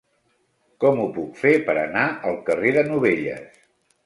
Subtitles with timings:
[0.83, 3.63] Com ho puc fer per anar al carrer de Novelles?